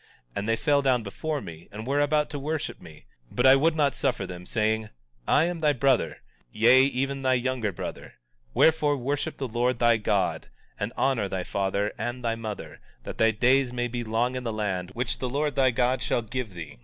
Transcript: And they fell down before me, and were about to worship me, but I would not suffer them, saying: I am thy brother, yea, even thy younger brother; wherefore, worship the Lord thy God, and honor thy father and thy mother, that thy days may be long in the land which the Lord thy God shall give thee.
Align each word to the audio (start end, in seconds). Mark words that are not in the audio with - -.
And 0.35 0.49
they 0.49 0.55
fell 0.55 0.81
down 0.81 1.03
before 1.03 1.41
me, 1.41 1.69
and 1.71 1.85
were 1.85 1.99
about 1.99 2.31
to 2.31 2.39
worship 2.39 2.81
me, 2.81 3.05
but 3.31 3.45
I 3.45 3.55
would 3.55 3.75
not 3.75 3.93
suffer 3.93 4.25
them, 4.25 4.47
saying: 4.47 4.89
I 5.27 5.43
am 5.43 5.59
thy 5.59 5.73
brother, 5.73 6.23
yea, 6.51 6.85
even 6.85 7.21
thy 7.21 7.35
younger 7.35 7.71
brother; 7.71 8.15
wherefore, 8.55 8.97
worship 8.97 9.37
the 9.37 9.47
Lord 9.47 9.77
thy 9.77 9.97
God, 9.97 10.47
and 10.79 10.91
honor 10.97 11.29
thy 11.29 11.43
father 11.43 11.93
and 11.99 12.25
thy 12.25 12.33
mother, 12.33 12.81
that 13.03 13.19
thy 13.19 13.29
days 13.29 13.71
may 13.71 13.87
be 13.87 14.03
long 14.03 14.35
in 14.35 14.43
the 14.43 14.51
land 14.51 14.89
which 14.95 15.19
the 15.19 15.29
Lord 15.29 15.53
thy 15.53 15.69
God 15.69 16.01
shall 16.01 16.23
give 16.23 16.55
thee. 16.55 16.79